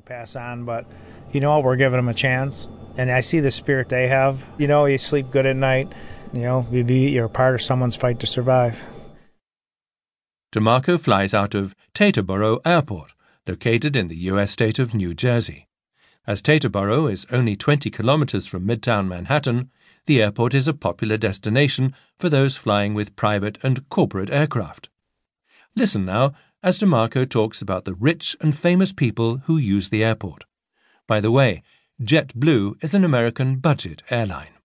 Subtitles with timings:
[0.00, 0.86] might pass on, but
[1.32, 1.60] you know?
[1.60, 2.68] We're giving them a chance.
[2.96, 4.44] And I see the spirit they have.
[4.58, 5.92] You know, you sleep good at night.
[6.32, 8.80] You know, you're part of someone's fight to survive.
[10.52, 13.12] DeMarco flies out of Teterboro Airport,
[13.46, 14.50] located in the U.S.
[14.50, 15.68] state of New Jersey.
[16.26, 19.70] As Teterboro is only 20 kilometers from Midtown Manhattan,
[20.06, 24.88] the airport is a popular destination for those flying with private and corporate aircraft.
[25.76, 26.32] Listen now
[26.62, 30.44] as DeMarco talks about the rich and famous people who use the airport.
[31.06, 31.62] By the way,
[32.02, 34.59] JetBlue is an American budget airline.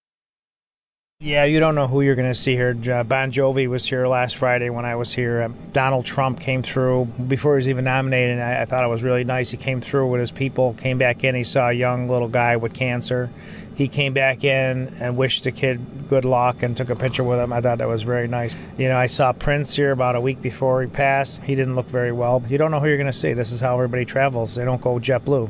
[1.21, 2.73] Yeah, you don't know who you're going to see here.
[2.73, 5.43] Bon Jovi was here last Friday when I was here.
[5.43, 8.39] Um, Donald Trump came through before he was even nominated.
[8.39, 9.49] I, I thought it was really nice.
[9.49, 11.33] He came through with his people, came back in.
[11.33, 13.29] He saw a young little guy with cancer.
[13.75, 17.39] He came back in and wished the kid good luck and took a picture with
[17.39, 17.53] him.
[17.53, 18.53] I thought that was very nice.
[18.77, 21.41] You know, I saw Prince here about a week before he passed.
[21.43, 22.43] He didn't look very well.
[22.49, 23.31] You don't know who you're going to see.
[23.31, 24.55] This is how everybody travels.
[24.55, 25.49] They don't go JetBlue.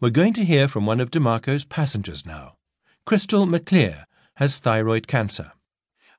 [0.00, 2.55] We're going to hear from one of DeMarco's passengers now.
[3.06, 4.02] Crystal McClear
[4.34, 5.52] has thyroid cancer.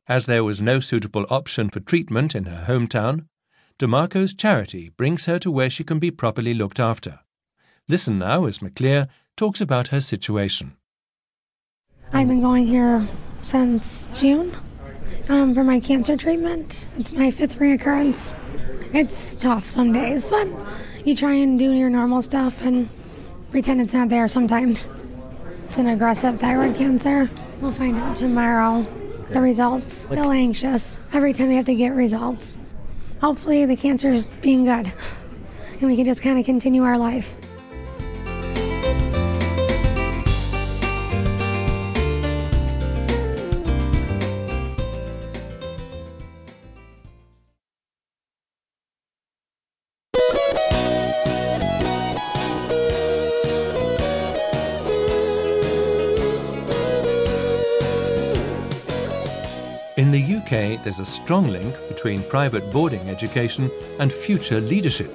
[0.08, 3.26] As there was no suitable option for treatment in her hometown,
[3.78, 7.20] DeMarco's charity brings her to where she can be properly looked after.
[7.90, 10.78] Listen now as McClear talks about her situation.
[12.14, 13.06] I've been going here
[13.44, 14.56] since June
[15.28, 16.88] um, for my cancer treatment.
[16.98, 18.34] It's my fifth reoccurrence.
[18.94, 20.48] It's tough some days, but
[21.04, 22.88] you try and do your normal stuff and
[23.52, 24.88] pretend it's not there sometimes.
[25.78, 27.30] It's an aggressive thyroid cancer.
[27.62, 28.84] We'll find out tomorrow
[29.30, 29.94] the results.
[29.94, 32.58] Still anxious every time we have to get results.
[33.22, 34.92] Hopefully, the cancer is being good
[35.74, 37.36] and we can just kind of continue our life.
[60.48, 63.70] UK, there's a strong link between private boarding education
[64.00, 65.14] and future leadership.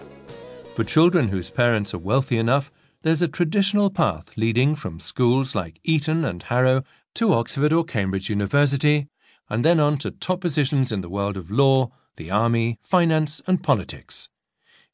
[0.75, 2.70] For children whose parents are wealthy enough,
[3.00, 6.82] there's a traditional path leading from schools like Eton and Harrow
[7.15, 9.09] to Oxford or Cambridge University,
[9.48, 13.62] and then on to top positions in the world of law, the army, finance, and
[13.62, 14.28] politics.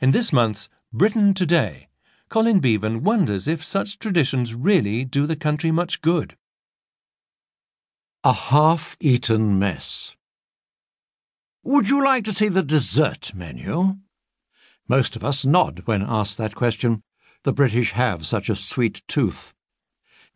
[0.01, 1.89] In this month's Britain Today,
[2.29, 6.37] Colin Beaven wonders if such traditions really do the country much good.
[8.23, 10.15] A half eaten mess.
[11.65, 13.97] Would you like to see the dessert menu?
[14.89, 17.03] Most of us nod when asked that question.
[17.45, 19.55] The British have such a sweet tooth.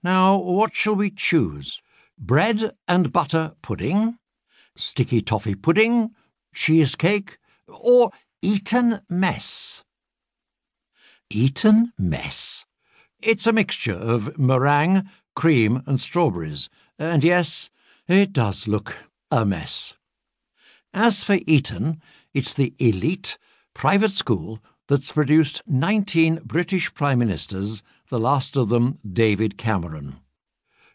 [0.02, 1.80] Now, what shall we choose?
[2.18, 4.18] Bread and butter pudding?
[4.76, 6.10] Sticky toffee pudding?
[6.54, 7.38] Cheesecake?
[7.68, 8.10] Or
[8.42, 9.84] Eton mess?
[11.30, 12.64] Eton mess.
[13.20, 16.68] It's a mixture of meringue, cream, and strawberries.
[16.98, 17.70] And yes,
[18.08, 19.96] it does look a mess.
[20.94, 22.02] As for Eton,
[22.34, 23.38] it's the elite
[23.74, 30.16] private school that's produced 19 British Prime Ministers, the last of them David Cameron.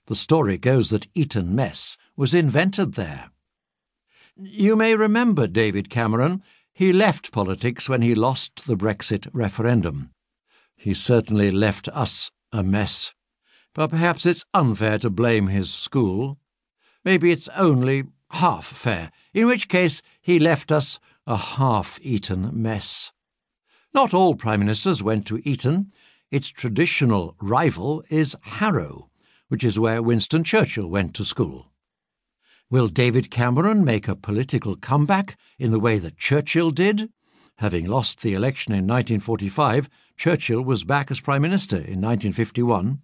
[0.05, 3.31] The story goes that Eton mess was invented there.
[4.35, 6.43] You may remember David Cameron.
[6.71, 10.11] He left politics when he lost the Brexit referendum.
[10.75, 13.15] He certainly left us a mess.
[13.73, 16.37] But perhaps it's unfair to blame his school.
[17.03, 23.11] Maybe it's only half fair, in which case he left us a half eaten mess.
[23.93, 25.91] Not all Prime Ministers went to Eton.
[26.29, 29.09] Its traditional rival is Harrow,
[29.47, 31.71] which is where Winston Churchill went to school.
[32.69, 37.09] Will David Cameron make a political comeback in the way that Churchill did?
[37.59, 43.01] Having lost the election in 1945, Churchill was back as Prime Minister in 1951.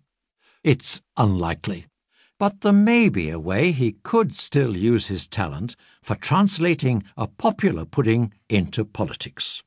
[0.64, 1.88] It's unlikely.
[2.44, 7.26] But there may be a way he could still use his talent for translating a
[7.26, 9.64] popular pudding into politics.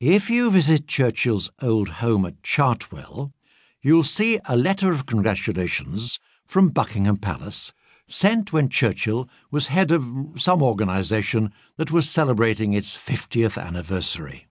[0.00, 3.30] If you visit Churchill's old home at Chartwell,
[3.82, 7.72] you'll see a letter of congratulations from Buckingham Palace
[8.08, 14.48] sent when Churchill was head of some organisation that was celebrating its 50th anniversary.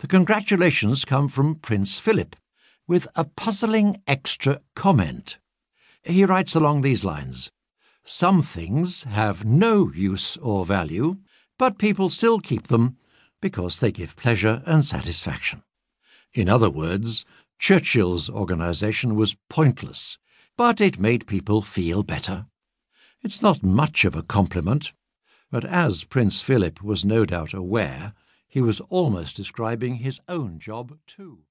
[0.00, 2.34] The congratulations come from Prince Philip,
[2.88, 5.38] with a puzzling extra comment.
[6.04, 7.50] He writes along these lines
[8.02, 11.18] Some things have no use or value,
[11.58, 12.96] but people still keep them
[13.40, 15.62] because they give pleasure and satisfaction.
[16.34, 17.24] In other words,
[17.58, 20.18] Churchill's organisation was pointless,
[20.56, 22.46] but it made people feel better.
[23.22, 24.92] It's not much of a compliment,
[25.50, 28.14] but as Prince Philip was no doubt aware,
[28.48, 31.40] he was almost describing his own job too.